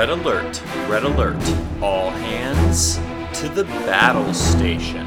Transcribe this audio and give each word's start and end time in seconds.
Red 0.00 0.08
alert, 0.08 0.62
red 0.88 1.02
alert. 1.02 1.82
All 1.82 2.08
hands 2.08 2.94
to 3.38 3.50
the 3.50 3.64
battle 3.84 4.32
station. 4.32 5.06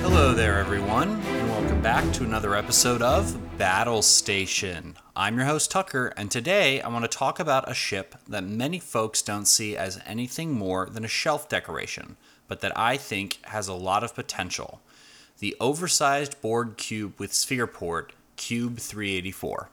Hello 0.00 0.32
there, 0.32 0.58
everyone, 0.58 1.20
and 1.20 1.50
welcome 1.50 1.82
back 1.82 2.10
to 2.14 2.24
another 2.24 2.54
episode 2.54 3.02
of 3.02 3.58
Battle 3.58 4.00
Station. 4.00 4.96
I'm 5.14 5.36
your 5.36 5.44
host, 5.44 5.70
Tucker, 5.70 6.14
and 6.16 6.30
today 6.30 6.80
I 6.80 6.88
want 6.88 7.04
to 7.04 7.14
talk 7.14 7.38
about 7.38 7.70
a 7.70 7.74
ship 7.74 8.14
that 8.26 8.44
many 8.44 8.78
folks 8.78 9.20
don't 9.20 9.44
see 9.44 9.76
as 9.76 10.00
anything 10.06 10.52
more 10.52 10.86
than 10.86 11.04
a 11.04 11.08
shelf 11.08 11.46
decoration, 11.46 12.16
but 12.48 12.62
that 12.62 12.72
I 12.74 12.96
think 12.96 13.36
has 13.48 13.68
a 13.68 13.74
lot 13.74 14.02
of 14.02 14.14
potential 14.14 14.80
the 15.38 15.56
oversized 15.60 16.40
Borg 16.40 16.76
cube 16.76 17.18
with 17.18 17.32
sphere 17.32 17.66
port, 17.66 18.12
Cube 18.36 18.78
384. 18.78 19.70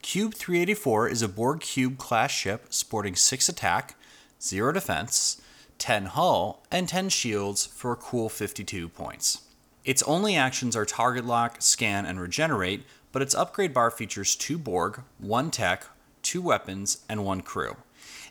Cube 0.00 0.34
384 0.34 1.08
is 1.08 1.22
a 1.22 1.28
Borg 1.28 1.60
Cube 1.60 1.98
class 1.98 2.30
ship 2.30 2.66
sporting 2.70 3.14
6 3.14 3.48
attack, 3.48 3.94
0 4.42 4.72
defense, 4.72 5.40
10 5.78 6.06
hull, 6.06 6.62
and 6.70 6.88
10 6.88 7.08
shields 7.08 7.66
for 7.66 7.92
a 7.92 7.96
cool 7.96 8.28
52 8.28 8.88
points. 8.88 9.42
Its 9.84 10.02
only 10.04 10.34
actions 10.34 10.74
are 10.74 10.84
target 10.84 11.24
lock, 11.24 11.56
scan, 11.60 12.06
and 12.06 12.20
regenerate, 12.20 12.84
but 13.12 13.22
its 13.22 13.34
upgrade 13.34 13.74
bar 13.74 13.90
features 13.90 14.34
2 14.34 14.58
Borg, 14.58 15.02
1 15.18 15.50
tech, 15.50 15.86
2 16.22 16.40
weapons, 16.40 17.04
and 17.08 17.24
1 17.24 17.42
crew. 17.42 17.76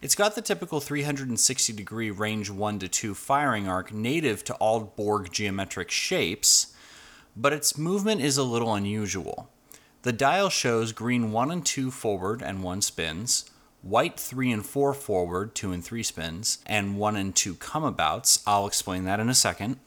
It's 0.01 0.15
got 0.15 0.35
the 0.35 0.41
typical 0.41 0.79
360 0.79 1.73
degree 1.73 2.09
range 2.09 2.49
1 2.49 2.79
to 2.79 2.87
2 2.87 3.13
firing 3.13 3.67
arc 3.67 3.93
native 3.93 4.43
to 4.45 4.55
all 4.55 4.79
Borg 4.79 5.31
geometric 5.31 5.91
shapes, 5.91 6.70
but 7.35 7.53
its 7.53 7.77
movement 7.77 8.21
is 8.21 8.37
a 8.37 8.43
little 8.43 8.73
unusual. 8.73 9.49
The 10.03 10.11
dial 10.11 10.49
shows 10.49 10.91
green 10.91 11.31
1 11.31 11.51
and 11.51 11.65
2 11.65 11.91
forward 11.91 12.41
and 12.41 12.63
1 12.63 12.81
spins, 12.81 13.49
white 13.81 14.19
3 14.19 14.51
and 14.51 14.65
4 14.65 14.93
forward, 14.93 15.55
2 15.55 15.71
and 15.71 15.83
3 15.83 16.03
spins, 16.03 16.57
and 16.65 16.97
1 16.97 17.15
and 17.15 17.35
2 17.35 17.55
come 17.55 17.83
abouts. 17.83 18.41
I'll 18.47 18.67
explain 18.67 19.05
that 19.05 19.19
in 19.19 19.29
a 19.29 19.35
second. 19.35 19.77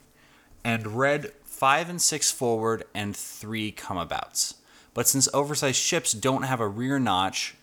And 0.64 0.98
red 0.98 1.32
5 1.44 1.90
and 1.90 2.00
6 2.00 2.30
forward 2.30 2.84
and 2.94 3.16
3 3.16 3.72
come 3.72 3.96
abouts. 3.96 4.54
But 4.92 5.08
since 5.08 5.28
oversized 5.34 5.76
ships 5.76 6.12
don't 6.12 6.42
have 6.42 6.60
a 6.60 6.68
rear 6.68 6.98
notch, 6.98 7.56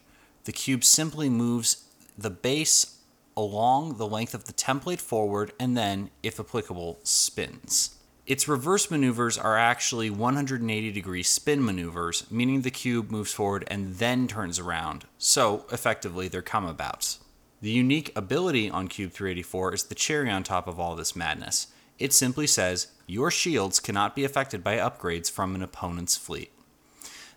the 0.44 0.52
cube 0.52 0.84
simply 0.84 1.30
moves 1.30 1.86
the 2.18 2.30
base 2.30 2.98
along 3.38 3.98
the 3.98 4.08
length 4.08 4.34
of 4.34 4.44
the 4.44 4.54
template 4.54 5.00
forward 5.00 5.54
and 5.60 5.78
then, 5.78 6.10
if 6.22 6.40
applicable, 6.40 7.00
spins. 7.04 7.96
Its 8.28 8.48
reverse 8.48 8.92
maneuvers 8.92 9.38
are 9.38 9.58
actually 9.58 10.10
180 10.10 10.92
degree 10.92 11.24
spin 11.24 11.64
maneuvers, 11.66 12.26
meaning 12.30 12.62
the 12.62 12.72
cube 12.72 13.10
moves 13.10 13.34
forward 13.34 13.64
and 13.68 13.96
then 13.96 14.28
turns 14.28 14.60
around. 14.60 15.06
So, 15.18 15.66
effectively, 15.72 16.28
they're 16.28 16.42
come 16.42 16.66
abouts. 16.66 17.20
The 17.62 17.72
unique 17.72 18.12
ability 18.16 18.70
on 18.70 18.88
Cube 18.88 19.12
384 19.12 19.74
is 19.74 19.84
the 19.84 19.96
cherry 19.96 20.30
on 20.30 20.44
top 20.44 20.68
of 20.68 20.80
all 20.80 20.96
this 20.96 21.16
madness. 21.16 21.68
It 22.00 22.14
simply 22.14 22.48
says, 22.48 22.88
Your 23.06 23.30
shields 23.30 23.80
cannot 23.80 24.16
be 24.16 24.24
affected 24.24 24.64
by 24.64 24.78
upgrades 24.78 25.30
from 25.30 25.54
an 25.54 25.62
opponent's 25.62 26.18
fleet. 26.18 26.52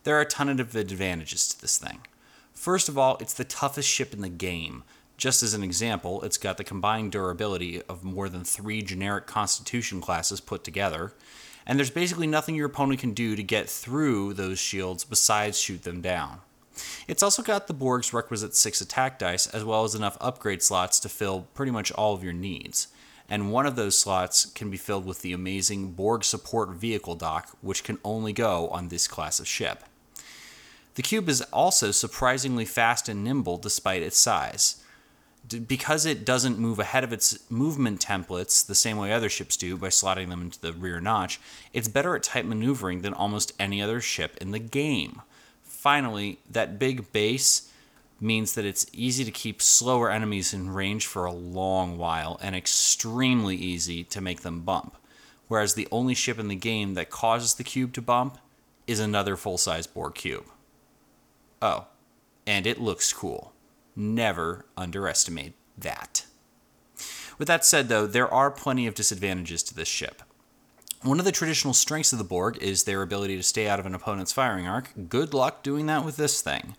There 0.05 0.17
are 0.17 0.23
a 0.23 0.27
ton 0.27 0.49
of 0.49 0.75
advantages 0.75 1.49
to 1.49 1.61
this 1.61 1.79
thing. 1.79 2.01
First 2.53 2.89
of 2.89 2.97
all, 2.97 3.19
it's 3.21 3.35
the 3.35 3.45
toughest 3.45 3.89
ship 3.89 4.15
in 4.15 4.21
the 4.23 4.29
game. 4.29 4.85
Just 5.17 5.43
as 5.43 5.55
an 5.55 5.63
example, 5.63 6.23
it's 6.23 6.39
got 6.39 6.57
the 6.57 6.65
combined 6.65 7.13
durability 7.13 7.81
of 7.83 8.05
more 8.05 8.29
than 8.29 8.45
three 8.45 8.83
generic 8.83 9.27
Constitution 9.27 10.01
classes 10.01 10.41
put 10.41 10.65
together, 10.65 11.13
and 11.67 11.79
there's 11.79 11.91
basically 11.91 12.27
nothing 12.27 12.55
your 12.55 12.67
opponent 12.67 13.01
can 13.01 13.15
do 13.15 13.37
to 13.37 13.43
get 13.43 13.69
through 13.69 14.35
those 14.35 14.59
shields 14.59 15.05
besides 15.05 15.59
shoot 15.59 15.83
them 15.83 16.01
down. 16.01 16.41
It's 17.07 17.23
also 17.23 17.43
got 17.43 17.67
the 17.67 17.75
Borg's 17.75 18.13
requisite 18.13 18.57
6 18.57 18.81
attack 18.81 19.19
dice, 19.19 19.47
as 19.47 19.65
well 19.65 19.85
as 19.85 19.95
enough 19.95 20.19
upgrade 20.21 20.63
slots 20.63 20.99
to 21.01 21.09
fill 21.09 21.47
pretty 21.55 21.73
much 21.73 21.93
all 21.93 22.15
of 22.15 22.25
your 22.25 22.33
needs. 22.33 22.89
And 23.29 23.53
one 23.53 23.65
of 23.65 23.77
those 23.77 23.97
slots 23.97 24.45
can 24.45 24.71
be 24.71 24.77
filled 24.77 25.07
with 25.07 25.23
the 25.23 25.33
amazing 25.33 25.93
Borg 25.93 26.25
Support 26.25 26.71
Vehicle 26.71 27.15
dock, 27.15 27.57
which 27.63 27.85
can 27.85 27.99
only 28.05 28.33
go 28.33 28.69
on 28.69 28.89
this 28.89 29.09
class 29.09 29.41
of 29.41 29.49
ship. 29.49 29.85
The 30.97 31.03
cube 31.03 31.29
is 31.29 31.41
also 31.53 31.91
surprisingly 31.91 32.65
fast 32.65 33.09
and 33.09 33.25
nimble 33.25 33.57
despite 33.57 34.03
its 34.03 34.19
size. 34.19 34.84
Because 35.49 36.07
it 36.07 36.25
doesn't 36.25 36.59
move 36.59 36.79
ahead 36.79 37.05
of 37.05 37.13
its 37.13 37.51
movement 37.51 38.01
templates 38.01 38.65
the 38.65 38.75
same 38.75 38.97
way 38.97 39.13
other 39.13 39.29
ships 39.29 39.57
do 39.57 39.77
by 39.77 39.89
slotting 39.89 40.29
them 40.29 40.43
into 40.43 40.61
the 40.61 40.73
rear 40.73 41.01
notch, 41.01 41.41
it's 41.73 41.89
better 41.89 42.17
at 42.17 42.23
tight 42.23 42.47
maneuvering 42.47 43.03
than 43.03 43.13
almost 43.13 43.53
any 43.59 43.83
other 43.83 44.01
ship 44.01 44.37
in 44.41 44.53
the 44.53 44.59
game. 44.59 45.21
Finally, 45.63 46.39
that 46.51 46.79
big 46.79 47.13
base 47.13 47.71
means 48.21 48.55
that 48.55 48.65
it's 48.65 48.87
easy 48.93 49.25
to 49.25 49.31
keep 49.31 49.61
slower 49.61 50.11
enemies 50.11 50.55
in 50.55 50.73
range 50.73 51.07
for 51.07 51.27
a 51.27 51.33
long 51.33 51.99
while 51.99 52.39
and 52.43 52.57
extremely 52.57 53.57
easy 53.57 54.03
to 54.05 54.21
make 54.21 54.41
them 54.41 54.63
bump. 54.63 54.97
Whereas 55.49 55.75
the 55.75 55.89
only 55.93 56.15
ship 56.15 56.39
in 56.39 56.49
the 56.49 56.55
game 56.55 56.95
that 56.95 57.11
causes 57.11 57.55
the 57.55 57.65
cube 57.65 57.93
to 57.95 58.03
bump 58.03 58.39
is 58.87 58.99
another 58.99 59.37
full 59.37 59.59
size 59.59 59.87
Borg 59.87 60.15
cube. 60.15 60.47
Oh, 61.61 61.87
and 62.47 62.67
it 62.67 62.81
looks 62.81 63.13
cool. 63.13 63.54
Never 63.97 64.67
underestimate 64.77 65.55
that. 65.79 66.27
With 67.39 67.49
that 67.49 67.65
said, 67.65 67.89
though, 67.89 68.07
there 68.07 68.33
are 68.33 68.51
plenty 68.51 68.87
of 68.87 68.95
disadvantages 68.95 69.63
to 69.65 69.75
this 69.75 69.89
ship. 69.89 70.23
One 71.03 71.19
of 71.19 71.25
the 71.25 71.33
traditional 71.33 71.75
strengths 71.75 72.13
of 72.13 72.19
the 72.19 72.25
Borg 72.25 72.57
is 72.63 72.85
their 72.85 73.03
ability 73.03 73.37
to 73.37 73.43
stay 73.43 73.69
out 73.69 73.79
of 73.79 73.87
an 73.87 73.95
opponent's 73.95 74.33
firing 74.33 74.67
arc. 74.67 74.91
Good 75.09 75.35
luck 75.35 75.63
doing 75.63 75.87
that 75.87 76.05
with 76.05 76.17
this 76.17 76.41
thing. 76.41 76.77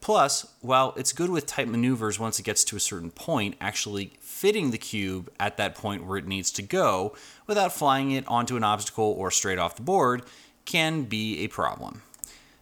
Plus, 0.00 0.46
while 0.60 0.94
it's 0.96 1.12
good 1.12 1.28
with 1.28 1.44
tight 1.44 1.68
maneuvers 1.68 2.18
once 2.18 2.38
it 2.38 2.44
gets 2.44 2.64
to 2.64 2.76
a 2.76 2.80
certain 2.80 3.10
point, 3.10 3.56
actually 3.60 4.12
fitting 4.20 4.70
the 4.70 4.78
cube 4.78 5.30
at 5.38 5.58
that 5.58 5.74
point 5.74 6.06
where 6.06 6.16
it 6.16 6.26
needs 6.26 6.50
to 6.52 6.62
go 6.62 7.14
without 7.46 7.72
flying 7.72 8.10
it 8.12 8.26
onto 8.26 8.56
an 8.56 8.64
obstacle 8.64 9.14
or 9.18 9.30
straight 9.30 9.58
off 9.58 9.76
the 9.76 9.82
board 9.82 10.22
can 10.64 11.02
be 11.02 11.40
a 11.44 11.48
problem. 11.48 12.00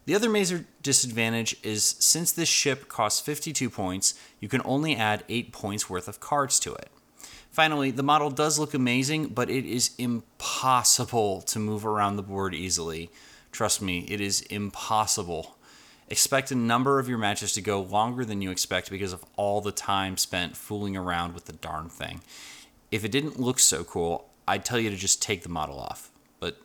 The 0.09 0.15
other 0.15 0.31
major 0.31 0.65
disadvantage 0.83 1.55
is 1.63 1.85
since 1.99 2.33
this 2.33 2.49
ship 2.49 2.89
costs 2.89 3.21
52 3.21 3.69
points, 3.69 4.15
you 4.41 4.49
can 4.49 4.63
only 4.65 4.97
add 4.97 5.23
8 5.29 5.53
points 5.53 5.91
worth 5.91 6.09
of 6.09 6.19
cards 6.19 6.59
to 6.61 6.73
it. 6.73 6.89
Finally, 7.51 7.91
the 7.91 8.03
model 8.03 8.31
does 8.31 8.59
look 8.59 8.73
amazing, 8.73 9.27
but 9.27 9.51
it 9.51 9.67
is 9.67 9.91
impossible 9.99 11.43
to 11.43 11.59
move 11.59 11.85
around 11.85 12.17
the 12.17 12.23
board 12.23 12.55
easily. 12.55 13.11
Trust 13.53 13.83
me, 13.83 14.07
it 14.09 14.19
is 14.19 14.41
impossible. 14.41 15.59
Expect 16.09 16.51
a 16.51 16.55
number 16.55 16.99
of 16.99 17.07
your 17.07 17.19
matches 17.19 17.53
to 17.53 17.61
go 17.61 17.83
longer 17.83 18.25
than 18.25 18.41
you 18.41 18.51
expect 18.51 18.91
because 18.91 19.13
of 19.13 19.23
all 19.37 19.61
the 19.61 19.73
time 19.73 20.17
spent 20.17 20.57
fooling 20.57 20.97
around 20.97 21.35
with 21.35 21.45
the 21.45 21.53
darn 21.53 21.91
thing. 21.91 22.23
If 22.91 23.05
it 23.05 23.13
didn't 23.13 23.39
look 23.39 23.59
so 23.59 23.85
cool, 23.85 24.31
I'd 24.47 24.65
tell 24.65 24.81
you 24.81 24.89
to 24.89 24.97
just 24.97 25.21
take 25.21 25.43
the 25.43 25.51
model 25.51 25.79
off, 25.79 26.11
but 26.41 26.57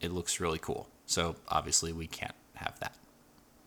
it 0.00 0.12
looks 0.12 0.40
really 0.40 0.58
cool. 0.58 0.88
So 1.04 1.36
obviously, 1.46 1.92
we 1.92 2.06
can't 2.06 2.32
have 2.60 2.78
that. 2.80 2.96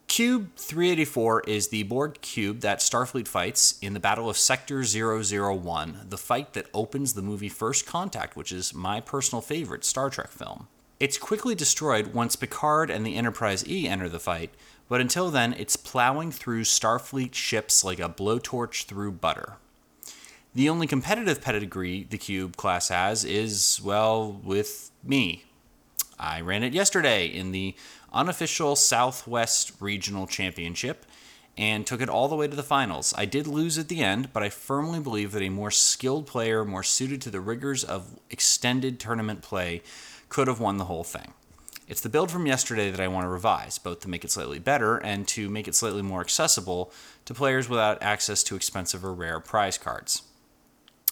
Cube 0.08 0.56
384 0.58 1.42
is 1.48 1.70
the 1.70 1.84
Borg 1.84 2.22
cube 2.22 2.59
that 2.59 2.80
Starfleet 2.80 3.28
fights 3.28 3.80
in 3.81 3.94
the 3.94 4.00
Battle 4.00 4.30
of 4.30 4.38
Sector 4.38 4.84
001, 4.84 6.06
the 6.09 6.18
fight 6.18 6.54
that 6.54 6.68
opens 6.72 7.14
the 7.14 7.24
movie 7.24 7.50
First 7.50 7.88
Contact, 7.88 8.36
which 8.36 8.52
is 8.52 8.76
my 8.76 9.02
personal 9.02 9.42
favorite 9.42 9.84
Star 9.84 10.12
Trek 10.12 10.30
film. 10.30 10.68
It's 11.00 11.18
quickly 11.18 11.56
destroyed 11.56 12.14
once 12.14 12.36
Picard 12.36 12.92
and 12.92 13.03
the 13.06 13.16
Enterprise 13.16 13.68
E 13.68 13.88
enter 13.88 14.08
the 14.08 14.20
fight, 14.20 14.52
but 14.88 15.02
until 15.02 15.32
then, 15.32 15.53
it's 15.53 15.76
plowing 15.76 16.32
through 16.32 16.62
Starfleet 16.62 17.34
ships 17.34 17.84
like 17.84 18.00
a 18.00 18.08
blowtorch 18.08 18.85
through 18.85 19.14
butter. 19.14 19.53
The 20.53 20.70
only 20.70 20.85
competitive 20.85 21.41
pedigree 21.41 22.06
the 22.08 22.20
Cube 22.20 22.56
class 22.56 22.90
has 22.90 23.26
is, 23.26 23.82
well, 23.84 24.32
with 24.44 24.91
me. 25.03 25.46
I 26.20 26.42
ran 26.42 26.64
it 26.64 26.74
yesterday 26.74 27.28
in 27.28 27.52
the 27.52 27.76
unofficial 28.12 28.76
Southwest 28.76 29.74
Regional 29.80 30.28
Championship 30.28 31.06
and 31.58 31.86
took 31.86 32.02
it 32.02 32.10
all 32.10 32.28
the 32.28 32.36
way 32.36 32.48
to 32.48 32.56
the 32.56 32.64
finals. 32.64 33.14
I 33.18 33.26
did 33.26 33.46
lose 33.46 33.78
at 33.78 33.88
the 33.88 34.02
end, 34.02 34.34
but 34.34 34.44
I 34.44 34.50
firmly 34.50 35.00
believe 35.00 35.32
that 35.34 35.44
a 35.44 35.50
more 35.50 35.72
skilled 35.72 36.26
player, 36.26 36.66
more 36.66 36.84
suited 36.84 37.22
to 37.24 37.30
the 37.30 37.42
rigors 37.42 37.84
of 37.84 38.20
extended 38.30 39.00
tournament 39.00 39.42
play, 39.42 39.82
could 40.30 40.48
have 40.48 40.60
won 40.60 40.78
the 40.78 40.86
whole 40.86 41.04
thing. 41.04 41.34
It's 41.88 42.02
the 42.02 42.10
build 42.10 42.32
from 42.32 42.48
yesterday 42.48 42.90
that 42.90 43.00
I 43.00 43.08
want 43.08 43.26
to 43.26 43.30
revise, 43.30 43.78
both 43.78 44.00
to 44.02 44.10
make 44.10 44.24
it 44.24 44.32
slightly 44.32 44.58
better 44.58 44.98
and 44.98 45.28
to 45.30 45.50
make 45.50 45.68
it 45.68 45.76
slightly 45.76 46.02
more 46.02 46.22
accessible 46.22 46.92
to 47.26 47.34
players 47.34 47.70
without 47.70 48.02
access 48.02 48.42
to 48.44 48.56
expensive 48.56 49.04
or 49.06 49.14
rare 49.14 49.40
prize 49.40 49.78
cards. 49.78 50.24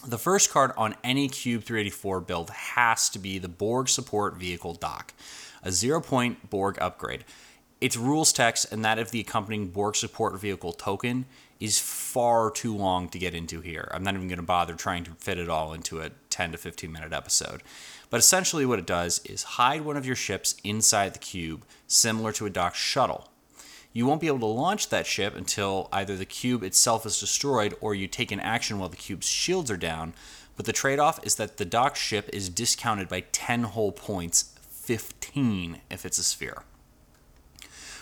The 0.06 0.18
first 0.18 0.50
card 0.50 0.72
on 0.78 0.96
any 1.04 1.30
Cube 1.30 1.64
384 1.64 2.22
build 2.22 2.50
has 2.50 3.08
to 3.10 3.20
be 3.20 3.38
the 3.38 3.48
Borg 3.48 3.88
Support 3.88 4.38
Vehicle 4.38 4.74
Dock 4.74 5.14
a 5.64 5.72
zero 5.72 6.02
point 6.02 6.50
Borg 6.50 6.78
upgrade. 6.82 7.24
Its 7.80 7.98
rules 7.98 8.32
text 8.32 8.72
and 8.72 8.86
that 8.86 9.00
of 9.00 9.12
the 9.12 9.20
accompanying 9.20 9.70
Borg 9.70 9.96
support 9.96 10.40
vehicle 10.40 10.72
token 10.72 11.26
is 11.60 11.80
far 11.80 12.52
too 12.52 12.76
long 12.76 13.10
to 13.10 13.18
get 13.18 13.34
into 13.34 13.62
here. 13.62 13.90
I'm 13.92 14.04
not 14.04 14.14
even 14.14 14.28
going 14.28 14.38
to 14.38 14.44
bother 14.44 14.76
trying 14.76 15.04
to 15.06 15.12
fit 15.12 15.40
it 15.40 15.50
all 15.50 15.74
into 15.74 16.00
a 16.00 16.12
10 16.30 16.52
to 16.52 16.58
15 16.58 16.92
minute 16.92 17.14
episode. 17.14 17.64
But 18.10 18.20
essentially, 18.20 18.66
what 18.66 18.80
it 18.80 18.86
does 18.86 19.20
is 19.26 19.44
hide 19.44 19.82
one 19.82 19.98
of 19.98 20.06
your 20.06 20.16
ships 20.16 20.56
inside 20.64 21.14
the 21.14 21.20
cube, 21.20 21.66
similar 21.88 22.32
to 22.34 22.46
a 22.46 22.52
dock 22.52 22.76
shuttle. 22.76 23.31
You 23.94 24.06
won't 24.06 24.22
be 24.22 24.28
able 24.28 24.40
to 24.40 24.46
launch 24.46 24.90
that 24.90 25.06
ship 25.06 25.36
until 25.36 25.90
either 25.92 26.16
the 26.16 26.26
cube 26.26 26.64
itself 26.64 27.06
is 27.06 27.20
destroyed 27.20 27.76
or 27.82 27.94
you 27.94 28.08
take 28.08 28.32
an 28.32 28.40
action 28.40 28.80
while 28.80 28.90
the 28.90 28.96
cube's 28.96 29.28
shields 29.28 29.70
are 29.70 29.78
down. 29.78 30.14
But 30.56 30.66
the 30.66 30.74
trade 30.74 31.00
off 31.00 31.26
is 31.26 31.36
that 31.36 31.58
the 31.58 31.66
docked 31.66 31.98
ship 31.98 32.30
is 32.32 32.50
discounted 32.50 33.10
by 33.10 33.22
10 33.32 33.64
whole 33.64 33.92
points, 33.92 34.54
15 34.70 35.82
if 35.90 36.06
it's 36.06 36.18
a 36.18 36.24
sphere. 36.24 36.64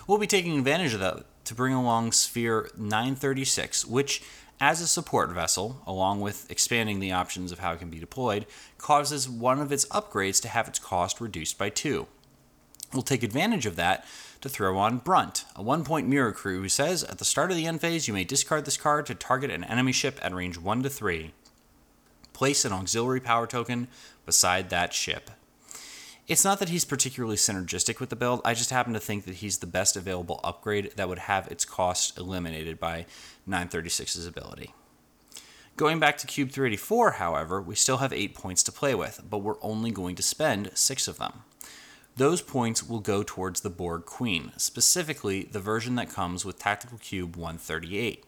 We'll 0.08 0.18
be 0.18 0.28
taking 0.28 0.58
advantage 0.58 0.94
of 0.94 1.00
that 1.02 1.26
to 1.46 1.56
bring 1.56 1.74
along 1.74 2.12
Sphere 2.12 2.70
936, 2.78 3.86
which, 3.86 4.24
as 4.60 4.82
a 4.82 4.88
support 4.88 5.30
vessel, 5.32 5.82
along 5.86 6.22
with 6.22 6.50
expanding 6.50 7.00
the 7.00 7.12
options 7.12 7.52
of 7.52 7.60
how 7.60 7.74
it 7.74 7.80
can 7.80 7.90
be 7.90 8.00
deployed, 8.00 8.46
causes 8.78 9.30
one 9.30 9.60
of 9.60 9.72
its 9.72 9.86
upgrades 9.86 10.42
to 10.42 10.48
have 10.48 10.68
its 10.68 10.80
cost 10.80 11.22
reduced 11.22 11.58
by 11.58 11.70
two. 11.70 12.08
We'll 12.94 13.04
take 13.04 13.24
advantage 13.24 13.66
of 13.66 13.76
that 13.76 14.06
to 14.42 14.50
throw 14.50 14.78
on 14.78 14.98
Brunt, 15.00 15.46
a 15.56 15.64
one 15.64 15.84
point 15.84 16.08
mirror 16.08 16.32
crew 16.32 16.62
who 16.62 16.70
says 16.70 17.04
at 17.04 17.18
the 17.18 17.26
start 17.26 17.52
of 17.52 17.58
the 17.58 17.66
end 17.66 17.82
phase 17.82 18.08
you 18.08 18.14
may 18.14 18.24
discard 18.24 18.66
this 18.66 18.78
card 18.78 19.06
to 19.06 19.16
target 19.16 19.52
an 19.52 19.64
enemy 19.64 19.92
ship 19.92 20.20
at 20.22 20.34
range 20.34 20.58
1 20.58 20.84
to 20.84 20.90
3. 20.90 21.32
Place 22.34 22.64
an 22.64 22.72
auxiliary 22.72 23.20
power 23.20 23.48
token 23.48 23.88
beside 24.26 24.70
that 24.70 24.94
ship. 24.94 25.32
It's 26.28 26.46
not 26.46 26.60
that 26.60 26.70
he's 26.70 26.86
particularly 26.86 27.38
synergistic 27.38 28.00
with 28.00 28.10
the 28.10 28.16
build, 28.16 28.42
I 28.46 28.54
just 28.54 28.70
happen 28.70 28.94
to 28.94 29.00
think 29.00 29.26
that 29.26 29.36
he's 29.36 29.58
the 29.58 29.66
best 29.66 29.98
available 29.98 30.40
upgrade 30.44 30.92
that 30.96 31.10
would 31.10 31.20
have 31.20 31.48
its 31.48 31.66
cost 31.66 32.18
eliminated 32.18 32.80
by 32.80 33.08
936's 33.48 34.28
ability. 34.28 34.74
Going 35.76 36.00
back 36.00 36.18
to 36.18 36.28
Cube 36.28 36.52
384, 36.52 37.12
however, 37.12 37.62
we 37.62 37.74
still 37.74 37.98
have 37.98 38.14
8 38.14 38.36
points 38.36 38.62
to 38.64 38.72
play 38.72 38.94
with, 38.94 39.22
but 39.28 39.40
we're 39.40 39.62
only 39.64 39.92
going 39.92 40.16
to 40.16 40.22
spend 40.22 40.70
6 40.74 41.08
of 41.08 41.18
them. 41.18 41.44
Those 42.20 42.42
points 42.42 42.84
will 42.84 43.00
go 43.00 43.24
towards 43.24 43.62
the 43.62 43.70
Borg 43.70 44.04
Queen, 44.04 44.52
specifically 44.58 45.44
the 45.44 45.62
version 45.62 45.96
that 45.96 46.10
comes 46.10 46.44
with 46.44 46.60
Tactical 46.60 46.98
Cube 46.98 47.38
138. 47.38 48.26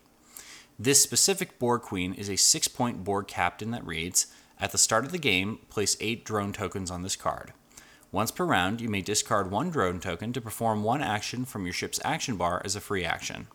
This 0.80 1.04
specific 1.04 1.60
Borg 1.60 1.82
Queen 1.82 2.14
is 2.14 2.30
a 2.30 2.38
6 2.38 2.70
point 2.70 3.04
Borg 3.04 3.28
captain 3.28 3.72
that 3.72 3.86
reads 3.86 4.28
At 4.62 4.72
the 4.72 4.78
start 4.78 5.04
of 5.04 5.12
the 5.12 5.18
game, 5.18 5.60
place 5.70 5.98
8 6.00 6.24
drone 6.24 6.54
tokens 6.54 6.90
on 6.90 7.02
this 7.02 7.18
card. 7.18 7.52
Once 8.14 8.32
per 8.32 8.46
round, 8.46 8.80
you 8.80 8.88
may 8.88 9.02
discard 9.02 9.52
one 9.52 9.70
drone 9.70 10.00
token 10.00 10.32
to 10.32 10.40
perform 10.40 10.84
one 10.84 11.02
action 11.02 11.44
from 11.44 11.66
your 11.66 11.74
ship's 11.74 12.00
action 12.06 12.38
bar 12.38 12.62
as 12.64 12.78
a 12.78 12.80
free 12.80 13.04
action. 13.04 13.48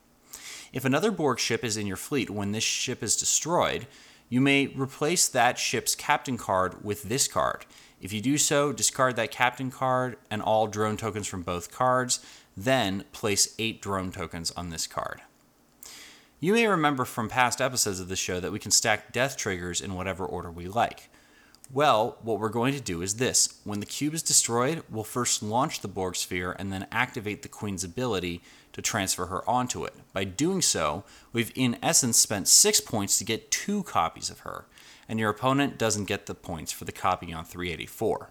If 0.70 0.84
another 0.84 1.10
Borg 1.10 1.38
ship 1.38 1.64
is 1.64 1.78
in 1.78 1.86
your 1.86 1.96
fleet 1.96 2.28
when 2.28 2.52
this 2.52 2.62
ship 2.62 3.02
is 3.02 3.16
destroyed, 3.16 3.86
you 4.28 4.42
may 4.42 4.66
replace 4.66 5.28
that 5.28 5.58
ship's 5.58 5.94
captain 5.94 6.36
card 6.36 6.84
with 6.84 7.04
this 7.04 7.26
card. 7.26 7.64
If 8.00 8.12
you 8.12 8.20
do 8.20 8.36
so, 8.38 8.72
discard 8.72 9.16
that 9.16 9.30
captain 9.30 9.70
card 9.70 10.16
and 10.30 10.42
all 10.42 10.66
drone 10.66 10.96
tokens 10.96 11.26
from 11.26 11.42
both 11.42 11.72
cards, 11.72 12.24
then 12.56 13.04
place 13.12 13.54
8 13.58 13.80
drone 13.80 14.12
tokens 14.12 14.50
on 14.52 14.70
this 14.70 14.86
card. 14.86 15.22
You 16.38 16.52
may 16.52 16.66
remember 16.66 17.06
from 17.06 17.28
past 17.28 17.60
episodes 17.60 17.98
of 17.98 18.08
the 18.08 18.16
show 18.16 18.40
that 18.40 18.52
we 18.52 18.58
can 18.58 18.70
stack 18.70 19.12
death 19.12 19.36
triggers 19.36 19.80
in 19.80 19.94
whatever 19.94 20.24
order 20.24 20.50
we 20.50 20.68
like. 20.68 21.08
Well, 21.72 22.18
what 22.22 22.38
we're 22.38 22.50
going 22.50 22.74
to 22.74 22.80
do 22.80 23.02
is 23.02 23.14
this. 23.14 23.58
When 23.64 23.80
the 23.80 23.86
cube 23.86 24.14
is 24.14 24.22
destroyed, 24.22 24.84
we'll 24.88 25.02
first 25.02 25.42
launch 25.42 25.80
the 25.80 25.88
Borg 25.88 26.14
sphere 26.14 26.54
and 26.58 26.72
then 26.72 26.86
activate 26.92 27.42
the 27.42 27.48
Queen's 27.48 27.82
ability 27.82 28.40
to 28.72 28.82
transfer 28.82 29.26
her 29.26 29.48
onto 29.48 29.84
it. 29.84 29.94
By 30.12 30.24
doing 30.24 30.62
so, 30.62 31.02
we've 31.32 31.50
in 31.56 31.78
essence 31.82 32.18
spent 32.18 32.46
six 32.46 32.80
points 32.80 33.18
to 33.18 33.24
get 33.24 33.50
two 33.50 33.82
copies 33.82 34.30
of 34.30 34.40
her, 34.40 34.66
and 35.08 35.18
your 35.18 35.30
opponent 35.30 35.78
doesn't 35.78 36.04
get 36.04 36.26
the 36.26 36.34
points 36.34 36.72
for 36.72 36.84
the 36.84 36.92
copy 36.92 37.32
on 37.32 37.44
384. 37.44 38.30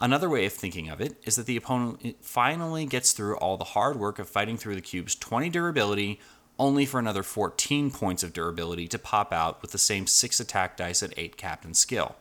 Another 0.00 0.28
way 0.28 0.46
of 0.46 0.52
thinking 0.52 0.88
of 0.88 1.00
it 1.00 1.16
is 1.24 1.36
that 1.36 1.46
the 1.46 1.56
opponent 1.56 2.00
eh, 2.04 2.12
finally 2.20 2.86
gets 2.86 3.12
through 3.12 3.36
all 3.36 3.56
the 3.56 3.64
hard 3.64 3.98
work 3.98 4.18
of 4.18 4.28
fighting 4.28 4.56
through 4.56 4.76
the 4.76 4.80
cube's 4.80 5.14
20 5.14 5.48
durability, 5.50 6.20
only 6.58 6.86
for 6.86 6.98
another 7.00 7.22
14 7.22 7.90
points 7.90 8.22
of 8.22 8.32
durability 8.32 8.86
to 8.88 8.98
pop 8.98 9.32
out 9.32 9.60
with 9.60 9.72
the 9.72 9.78
same 9.78 10.06
6 10.06 10.40
attack 10.40 10.76
dice 10.76 11.02
at 11.02 11.14
8 11.16 11.36
captain 11.36 11.74
skill. 11.74 12.16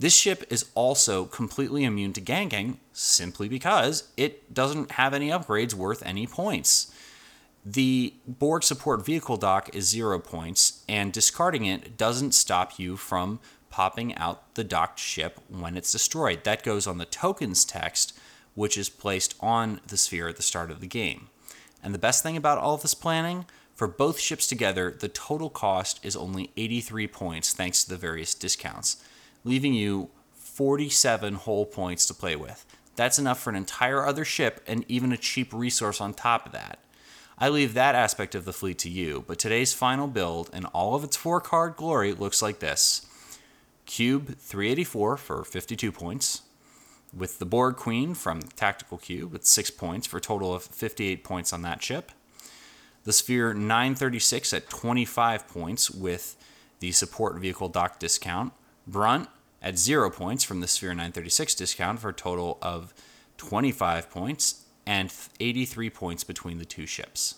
This 0.00 0.14
ship 0.14 0.44
is 0.48 0.66
also 0.74 1.24
completely 1.24 1.84
immune 1.84 2.12
to 2.12 2.20
ganking 2.20 2.76
simply 2.92 3.48
because 3.48 4.08
it 4.16 4.54
doesn't 4.54 4.92
have 4.92 5.12
any 5.12 5.28
upgrades 5.28 5.74
worth 5.74 6.04
any 6.06 6.26
points. 6.26 6.92
The 7.64 8.14
Borg 8.26 8.62
support 8.62 9.04
vehicle 9.04 9.36
dock 9.36 9.74
is 9.74 9.88
zero 9.88 10.18
points, 10.18 10.84
and 10.88 11.12
discarding 11.12 11.64
it 11.64 11.96
doesn't 11.96 12.32
stop 12.32 12.78
you 12.78 12.96
from 12.96 13.40
popping 13.70 14.14
out 14.14 14.54
the 14.54 14.64
docked 14.64 14.98
ship 14.98 15.38
when 15.48 15.76
it's 15.76 15.92
destroyed. 15.92 16.44
That 16.44 16.62
goes 16.62 16.86
on 16.86 16.98
the 16.98 17.04
tokens 17.04 17.64
text, 17.64 18.18
which 18.54 18.78
is 18.78 18.88
placed 18.88 19.34
on 19.40 19.80
the 19.86 19.96
sphere 19.96 20.28
at 20.28 20.36
the 20.36 20.42
start 20.42 20.70
of 20.70 20.80
the 20.80 20.86
game. 20.86 21.28
And 21.82 21.94
the 21.94 21.98
best 21.98 22.22
thing 22.22 22.36
about 22.36 22.58
all 22.58 22.74
of 22.74 22.82
this 22.82 22.94
planning, 22.94 23.44
for 23.74 23.86
both 23.86 24.18
ships 24.18 24.46
together, 24.46 24.96
the 24.98 25.08
total 25.08 25.50
cost 25.50 26.04
is 26.04 26.16
only 26.16 26.50
83 26.56 27.06
points 27.08 27.52
thanks 27.52 27.84
to 27.84 27.90
the 27.90 27.96
various 27.96 28.34
discounts 28.34 28.96
leaving 29.44 29.74
you 29.74 30.10
47 30.34 31.34
whole 31.34 31.66
points 31.66 32.06
to 32.06 32.14
play 32.14 32.36
with. 32.36 32.64
That's 32.96 33.18
enough 33.18 33.40
for 33.40 33.50
an 33.50 33.56
entire 33.56 34.04
other 34.04 34.24
ship 34.24 34.62
and 34.66 34.84
even 34.88 35.12
a 35.12 35.16
cheap 35.16 35.52
resource 35.52 36.00
on 36.00 36.14
top 36.14 36.46
of 36.46 36.52
that. 36.52 36.78
I 37.40 37.48
leave 37.50 37.74
that 37.74 37.94
aspect 37.94 38.34
of 38.34 38.44
the 38.44 38.52
fleet 38.52 38.78
to 38.80 38.90
you, 38.90 39.24
but 39.28 39.38
today's 39.38 39.72
final 39.72 40.08
build 40.08 40.50
in 40.52 40.64
all 40.66 40.96
of 40.96 41.04
its 41.04 41.16
four 41.16 41.40
card 41.40 41.76
glory 41.76 42.12
looks 42.12 42.42
like 42.42 42.58
this 42.58 43.06
Cube 43.86 44.36
384 44.38 45.16
for 45.16 45.44
52 45.44 45.92
points, 45.92 46.42
with 47.16 47.38
the 47.38 47.46
Borg 47.46 47.76
Queen 47.76 48.14
from 48.14 48.42
Tactical 48.42 48.98
Cube 48.98 49.32
with 49.32 49.46
6 49.46 49.70
points 49.70 50.06
for 50.06 50.16
a 50.16 50.20
total 50.20 50.52
of 50.52 50.64
58 50.64 51.22
points 51.22 51.52
on 51.52 51.62
that 51.62 51.80
ship. 51.80 52.10
The 53.04 53.12
Sphere 53.12 53.54
936 53.54 54.52
at 54.52 54.68
25 54.68 55.46
points 55.46 55.90
with 55.92 56.36
the 56.80 56.90
support 56.90 57.36
vehicle 57.36 57.68
dock 57.68 58.00
discount. 58.00 58.52
Brunt 58.84 59.28
at 59.62 59.78
zero 59.78 60.10
points 60.10 60.42
from 60.42 60.60
the 60.60 60.66
Sphere 60.66 60.90
936 60.90 61.54
discount 61.54 62.00
for 62.00 62.08
a 62.08 62.12
total 62.14 62.58
of 62.60 62.92
25 63.36 64.10
points 64.10 64.64
and 64.88 65.12
83 65.38 65.90
points 65.90 66.24
between 66.24 66.56
the 66.56 66.64
two 66.64 66.86
ships. 66.86 67.34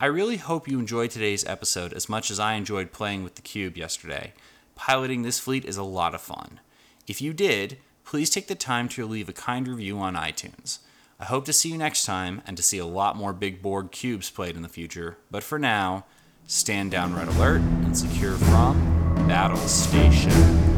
I 0.00 0.06
really 0.06 0.38
hope 0.38 0.66
you 0.66 0.78
enjoyed 0.78 1.10
today's 1.10 1.44
episode 1.46 1.92
as 1.92 2.08
much 2.08 2.30
as 2.30 2.40
I 2.40 2.54
enjoyed 2.54 2.90
playing 2.90 3.22
with 3.22 3.34
the 3.34 3.42
Cube 3.42 3.76
yesterday. 3.76 4.32
Piloting 4.74 5.22
this 5.22 5.38
fleet 5.38 5.66
is 5.66 5.76
a 5.76 5.82
lot 5.82 6.14
of 6.14 6.22
fun. 6.22 6.60
If 7.06 7.20
you 7.20 7.34
did, 7.34 7.76
please 8.02 8.30
take 8.30 8.46
the 8.46 8.54
time 8.54 8.88
to 8.90 9.06
leave 9.06 9.28
a 9.28 9.34
kind 9.34 9.68
review 9.68 9.98
on 9.98 10.14
iTunes. 10.14 10.78
I 11.20 11.26
hope 11.26 11.44
to 11.44 11.52
see 11.52 11.68
you 11.68 11.76
next 11.76 12.06
time 12.06 12.40
and 12.46 12.56
to 12.56 12.62
see 12.62 12.78
a 12.78 12.86
lot 12.86 13.14
more 13.14 13.34
big 13.34 13.60
Borg 13.60 13.90
cubes 13.90 14.30
played 14.30 14.56
in 14.56 14.62
the 14.62 14.68
future, 14.70 15.18
but 15.30 15.42
for 15.42 15.58
now, 15.58 16.06
stand 16.46 16.92
down 16.92 17.14
red 17.14 17.28
alert 17.28 17.60
and 17.60 17.98
secure 17.98 18.36
from 18.36 19.26
Battle 19.28 19.58
Station. 19.58 20.77